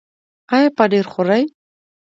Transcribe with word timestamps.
ایا 0.55 0.69
پنیر 0.77 1.05
خورئ؟ 1.11 1.43